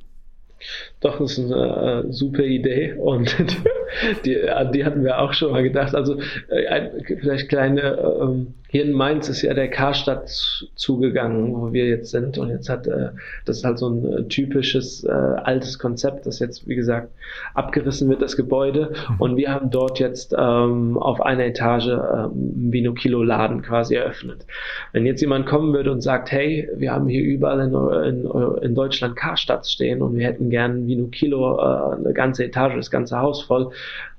[1.00, 3.36] Doch, das ist eine äh, super Idee und
[4.26, 4.38] die,
[4.74, 5.96] die hatten wir auch schon mal gedacht.
[5.96, 6.89] Also äh,
[7.20, 10.30] vielleicht kleine ähm, hier in Mainz ist ja der Karstadt
[10.76, 12.38] zugegangen, wo wir jetzt sind.
[12.38, 13.10] Und jetzt hat äh,
[13.44, 17.10] das ist halt so ein äh, typisches äh, altes Konzept, das jetzt, wie gesagt,
[17.54, 18.94] abgerissen wird, das Gebäude.
[19.10, 19.16] Mhm.
[19.20, 24.46] Und wir haben dort jetzt ähm, auf einer Etage ähm, Vinokilo-Laden quasi eröffnet.
[24.94, 28.74] Wenn jetzt jemand kommen würde und sagt, hey, wir haben hier überall in, in, in
[28.74, 33.44] Deutschland Karstadt stehen und wir hätten gern Vinokilo, äh, eine ganze Etage, das ganze Haus
[33.44, 33.72] voll,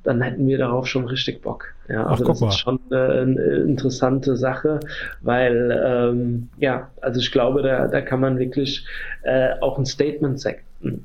[0.04, 1.74] dann hätten wir darauf schon richtig Bock.
[1.88, 4.80] Ja, also Ach, das ist schon äh, eine interessante Sache,
[5.20, 8.86] weil ähm, ja, also ich glaube, da, da kann man wirklich
[9.22, 10.40] äh, auch ein Statement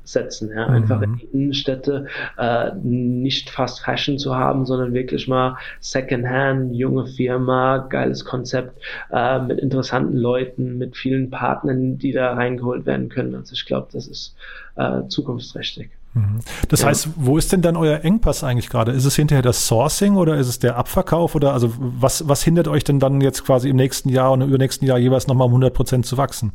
[0.04, 0.74] setzen, ja, mhm.
[0.74, 2.06] einfach in die Innenstädte
[2.36, 8.80] äh, nicht Fast Fashion zu haben, sondern wirklich mal Secondhand, junge Firma, geiles Konzept
[9.12, 13.34] äh, mit interessanten Leuten, mit vielen Partnern, die da reingeholt werden können.
[13.34, 14.36] Also ich glaube, das ist
[14.76, 15.90] äh, zukunftsträchtig.
[16.14, 16.40] Mhm.
[16.68, 16.88] Das ja.
[16.88, 18.92] heißt, wo ist denn dann euer Engpass eigentlich gerade?
[18.92, 22.68] Ist es hinterher das Sourcing oder ist es der Abverkauf oder also was, was hindert
[22.68, 25.52] euch denn dann jetzt quasi im nächsten Jahr und im übernächsten Jahr jeweils nochmal um
[25.52, 26.52] 100 Prozent zu wachsen?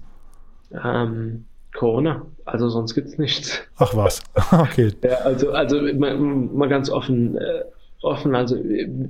[0.84, 3.62] Ähm, Corona, also sonst gibt's nichts.
[3.78, 4.92] Ach was, okay.
[5.04, 7.64] ja, also, also mal, mal ganz offen, äh,
[8.02, 8.58] offen, also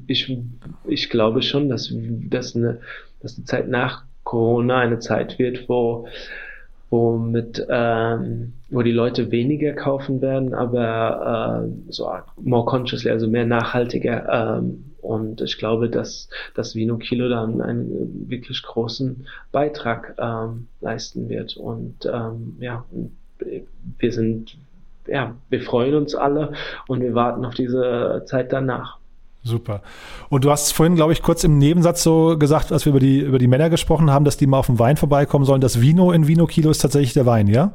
[0.08, 0.38] ich,
[0.86, 1.94] ich glaube schon, dass,
[2.30, 2.80] dass, eine,
[3.22, 6.08] dass die Zeit nach Corona eine Zeit wird, wo
[6.94, 12.08] wo mit ähm, wo die Leute weniger kaufen werden, aber äh, so
[12.40, 14.60] more consciously, also mehr nachhaltiger.
[14.60, 21.30] Ähm, und ich glaube, dass das Vino Kilo da einen, wirklich großen Beitrag ähm, leisten
[21.30, 21.58] wird.
[21.58, 22.86] Und ähm, ja,
[23.98, 24.56] wir sind
[25.08, 26.54] ja, wir freuen uns alle
[26.88, 29.00] und wir warten auf diese Zeit danach.
[29.44, 29.82] Super.
[30.30, 33.20] Und du hast vorhin, glaube ich, kurz im Nebensatz so gesagt, als wir über die,
[33.20, 35.60] über die Männer gesprochen haben, dass die mal auf den Wein vorbeikommen sollen.
[35.60, 37.74] Das Vino in Vino Kilo ist tatsächlich der Wein, ja?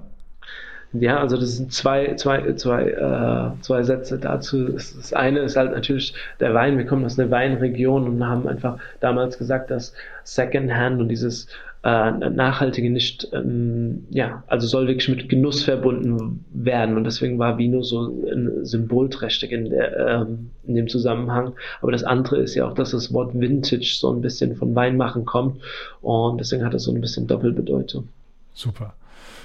[0.94, 4.68] Ja, also das sind zwei, zwei, zwei, äh, zwei Sätze dazu.
[4.72, 6.78] Das eine ist halt natürlich der Wein.
[6.78, 9.92] Wir kommen aus einer Weinregion und haben einfach damals gesagt, dass
[10.24, 11.48] Secondhand und dieses
[11.84, 16.96] äh, Nachhaltige nicht, ähm, ja, also soll wirklich mit Genuss verbunden werden.
[16.96, 21.52] Und deswegen war Vino so ein symbolträchtig in, der, ähm, in dem Zusammenhang.
[21.80, 25.24] Aber das andere ist ja auch, dass das Wort Vintage so ein bisschen von Weinmachen
[25.24, 25.60] kommt.
[26.02, 28.08] Und deswegen hat es so ein bisschen Doppelbedeutung.
[28.54, 28.94] Super.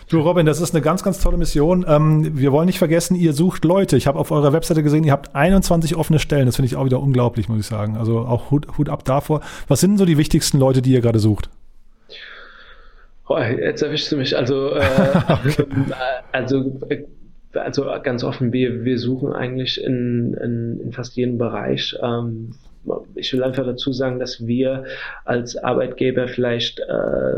[0.10, 1.86] Du, Robin, das ist eine ganz, ganz tolle Mission.
[1.88, 3.96] Ähm, wir wollen nicht vergessen, ihr sucht Leute.
[3.96, 6.46] Ich habe auf eurer Webseite gesehen, ihr habt 21 offene Stellen.
[6.46, 7.96] Das finde ich auch wieder unglaublich, muss ich sagen.
[7.96, 9.42] Also auch Hut, Hut ab davor.
[9.68, 11.50] Was sind so die wichtigsten Leute, die ihr gerade sucht?
[13.28, 14.36] Oh, jetzt erwischst du mich.
[14.36, 14.82] Also, äh,
[15.30, 15.66] okay.
[16.32, 16.80] also,
[17.54, 21.96] also ganz offen, wir, wir suchen eigentlich in, in, in fast jedem Bereich.
[22.02, 22.56] Ähm,
[23.16, 24.86] ich will einfach dazu sagen, dass wir
[25.24, 27.38] als Arbeitgeber vielleicht äh,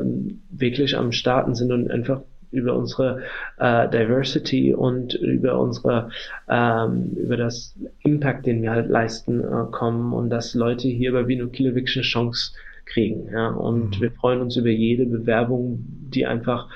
[0.49, 2.21] wirklich am Starten sind und einfach
[2.51, 3.21] über unsere
[3.57, 6.09] äh, Diversity und über unsere
[6.49, 11.27] ähm, über das Impact, den wir halt leisten, äh, kommen und dass Leute hier bei
[11.27, 12.53] Vino Kilo wirklich eine Chance
[12.85, 13.29] kriegen.
[13.31, 13.49] Ja?
[13.49, 14.01] Und mhm.
[14.01, 16.67] wir freuen uns über jede Bewerbung, die einfach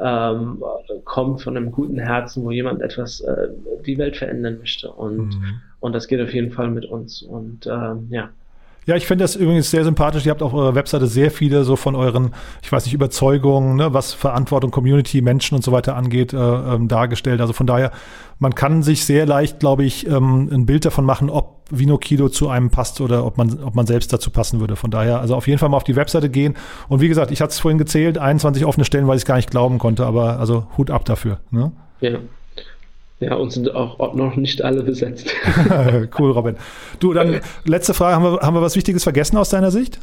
[0.00, 0.62] ähm,
[1.04, 3.48] kommt von einem guten Herzen, wo jemand etwas äh,
[3.86, 4.90] die Welt verändern möchte.
[4.90, 5.60] Und, mhm.
[5.80, 7.22] und das geht auf jeden Fall mit uns.
[7.22, 8.30] Und ähm, ja.
[8.88, 10.24] Ja, ich finde das übrigens sehr sympathisch.
[10.24, 13.92] Ihr habt auf eurer Webseite sehr viele so von euren, ich weiß nicht, Überzeugungen, ne,
[13.92, 17.42] was Verantwortung, Community, Menschen und so weiter angeht, äh, ähm, dargestellt.
[17.42, 17.92] Also von daher,
[18.38, 22.28] man kann sich sehr leicht, glaube ich, ähm, ein Bild davon machen, ob Vino Kilo
[22.28, 24.76] zu einem passt oder ob man, ob man selbst dazu passen würde.
[24.76, 26.54] Von daher, also auf jeden Fall mal auf die Webseite gehen.
[26.88, 29.36] Und wie gesagt, ich hatte es vorhin gezählt, 21 offene Stellen, weil ich es gar
[29.36, 31.40] nicht glauben konnte, aber also Hut ab dafür.
[31.50, 31.72] Ne?
[32.00, 32.18] Ja.
[33.20, 35.28] Ja, und sind auch noch nicht alle besetzt.
[36.18, 36.56] cool, Robin.
[37.00, 38.14] Du, dann letzte Frage.
[38.14, 39.98] Haben wir, haben wir was Wichtiges vergessen aus deiner Sicht?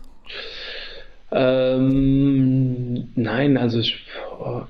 [1.32, 4.06] Ähm, nein, also ich,
[4.40, 4.64] oh,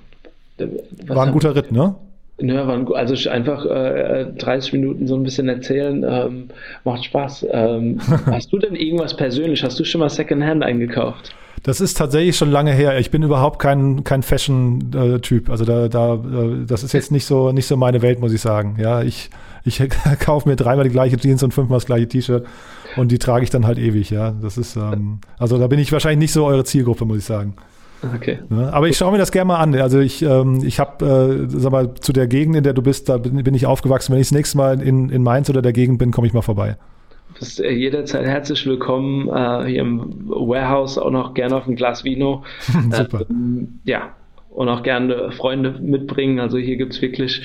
[1.08, 1.96] war ein guter Ritt, ne?
[2.38, 6.50] Ja, waren, also einfach äh, 30 Minuten so ein bisschen erzählen, ähm,
[6.84, 7.48] macht Spaß.
[7.50, 9.64] Ähm, hast du denn irgendwas persönlich?
[9.64, 11.34] Hast du schon mal Secondhand eingekauft?
[11.64, 13.00] Das ist tatsächlich schon lange her.
[13.00, 15.50] Ich bin überhaupt kein, kein Fashion-Typ.
[15.50, 18.42] Also da, da, äh, das ist jetzt nicht so, nicht so meine Welt, muss ich
[18.42, 18.76] sagen.
[18.80, 19.30] Ja, ich,
[19.64, 19.82] ich
[20.20, 22.46] kaufe mir dreimal die gleiche Jeans und fünfmal das gleiche T-Shirt
[22.98, 24.10] und die trage ich dann halt ewig.
[24.10, 27.26] Ja, das ist, ähm, also da bin ich wahrscheinlich nicht so eure Zielgruppe, muss ich
[27.26, 27.56] sagen.
[28.16, 28.40] Okay.
[28.50, 29.76] Ja, aber ich schaue mir das gerne mal an.
[29.76, 33.10] Also ich, ähm, ich habe, äh, sag mal, zu der Gegend, in der du bist,
[33.10, 34.14] da bin, bin ich aufgewachsen.
[34.14, 36.42] Wenn ich das nächste Mal in, in Mainz oder der Gegend bin, komme ich mal
[36.42, 36.78] vorbei
[37.40, 42.04] bist äh, jederzeit herzlich willkommen äh, hier im Warehouse, auch noch gerne auf ein Glas
[42.04, 42.44] Vino.
[42.92, 43.26] Super.
[43.30, 44.14] Ähm, ja,
[44.50, 46.40] und auch gerne Freunde mitbringen.
[46.40, 47.42] Also hier gibt es wirklich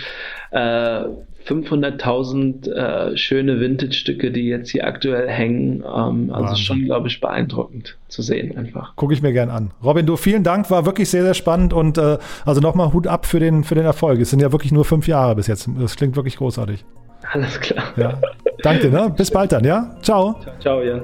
[0.53, 1.05] äh,
[1.47, 5.83] 500.000 äh, schöne Vintage-Stücke, die jetzt hier aktuell hängen.
[5.83, 8.95] Ähm, also schon, glaube ich, beeindruckend zu sehen einfach.
[8.97, 9.71] Gucke ich mir gern an.
[9.83, 13.27] Robin, du, vielen Dank, war wirklich sehr, sehr spannend und äh, also nochmal Hut ab
[13.27, 14.21] für den, für den Erfolg.
[14.21, 15.69] Es sind ja wirklich nur fünf Jahre bis jetzt.
[15.79, 16.85] Das klingt wirklich großartig.
[17.33, 17.85] Alles klar.
[17.97, 18.19] Ja.
[18.63, 19.13] Danke, ne?
[19.17, 19.97] Bis bald dann, ja?
[20.03, 20.37] Ciao.
[20.43, 21.01] Ciao, ciao ja.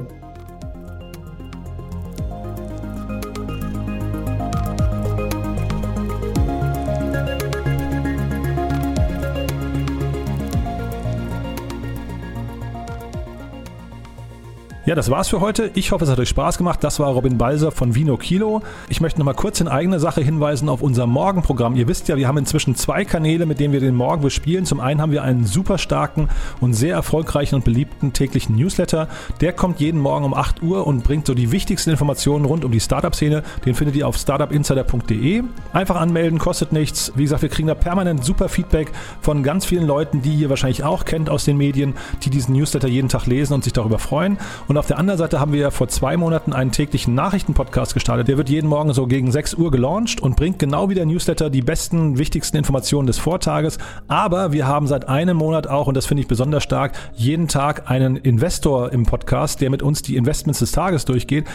[14.87, 15.73] Ja, das war's für heute.
[15.75, 16.85] Ich hoffe, es hat euch Spaß gemacht.
[16.85, 18.63] Das war Robin Balser von Vino Kilo.
[18.89, 21.75] Ich möchte nochmal kurz in eigene Sache hinweisen auf unser Morgenprogramm.
[21.75, 24.65] Ihr wisst ja, wir haben inzwischen zwei Kanäle, mit denen wir den Morgen bespielen.
[24.65, 26.29] Zum einen haben wir einen super starken
[26.61, 29.09] und sehr erfolgreichen und beliebten täglichen Newsletter.
[29.41, 32.71] Der kommt jeden Morgen um 8 Uhr und bringt so die wichtigsten Informationen rund um
[32.71, 33.43] die Startup-Szene.
[33.65, 35.43] Den findet ihr auf startupinsider.de.
[35.73, 37.11] Einfach anmelden, kostet nichts.
[37.17, 40.85] Wie gesagt, wir kriegen da permanent super Feedback von ganz vielen Leuten, die ihr wahrscheinlich
[40.85, 44.39] auch kennt aus den Medien, die diesen Newsletter jeden Tag lesen und sich darüber freuen.
[44.69, 48.29] Und und auf der anderen Seite haben wir vor zwei Monaten einen täglichen Nachrichtenpodcast gestartet.
[48.29, 51.49] Der wird jeden Morgen so gegen 6 Uhr gelauncht und bringt genau wie der Newsletter
[51.49, 53.79] die besten, wichtigsten Informationen des Vortages.
[54.07, 57.91] Aber wir haben seit einem Monat auch, und das finde ich besonders stark, jeden Tag
[57.91, 61.47] einen Investor im Podcast, der mit uns die Investments des Tages durchgeht.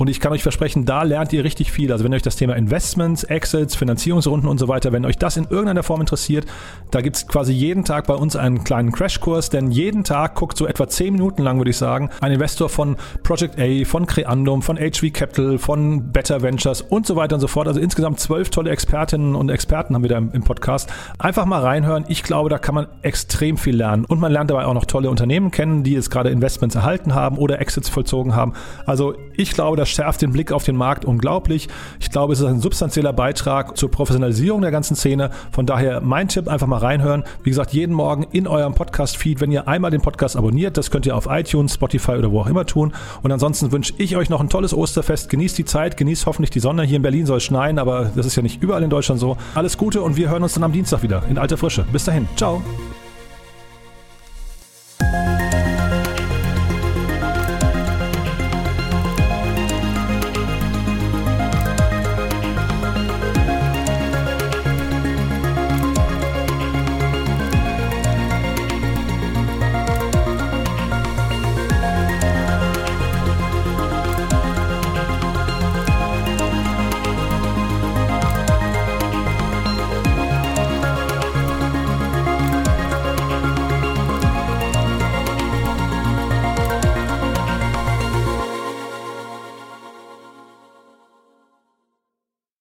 [0.00, 1.92] Und ich kann euch versprechen, da lernt ihr richtig viel.
[1.92, 5.44] Also wenn euch das Thema Investments, Exits, Finanzierungsrunden und so weiter, wenn euch das in
[5.50, 6.46] irgendeiner Form interessiert,
[6.90, 10.56] da gibt es quasi jeden Tag bei uns einen kleinen Crashkurs, denn jeden Tag guckt
[10.56, 14.62] so etwa 10 Minuten lang, würde ich sagen, ein Investor von Project A, von Creandum,
[14.62, 17.68] von HV Capital, von Better Ventures und so weiter und so fort.
[17.68, 20.90] Also insgesamt zwölf tolle Expertinnen und Experten haben wir da im, im Podcast.
[21.18, 22.06] Einfach mal reinhören.
[22.08, 24.06] Ich glaube, da kann man extrem viel lernen.
[24.06, 27.36] Und man lernt dabei auch noch tolle Unternehmen kennen, die jetzt gerade Investments erhalten haben
[27.36, 28.54] oder Exits vollzogen haben.
[28.86, 31.68] Also ich glaube, das schärft den Blick auf den Markt unglaublich.
[32.00, 35.30] Ich glaube, es ist ein substanzieller Beitrag zur Professionalisierung der ganzen Szene.
[35.52, 37.24] Von daher mein Tipp, einfach mal reinhören.
[37.42, 41.06] Wie gesagt, jeden Morgen in eurem Podcast-Feed, wenn ihr einmal den Podcast abonniert, das könnt
[41.06, 42.92] ihr auf iTunes, Spotify oder wo auch immer tun.
[43.22, 45.28] Und ansonsten wünsche ich euch noch ein tolles Osterfest.
[45.28, 46.82] Genießt die Zeit, genießt hoffentlich die Sonne.
[46.82, 49.36] Hier in Berlin soll es schneien, aber das ist ja nicht überall in Deutschland so.
[49.54, 51.84] Alles Gute und wir hören uns dann am Dienstag wieder in alter Frische.
[51.92, 52.28] Bis dahin.
[52.36, 52.62] Ciao.